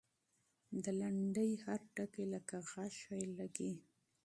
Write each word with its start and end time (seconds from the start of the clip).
د 0.83 0.85
لنډۍ 0.99 1.51
هر 1.65 1.81
توری 1.95 2.25
لکه 2.33 2.55
غشی 2.71 3.21
لګي. 3.39 3.71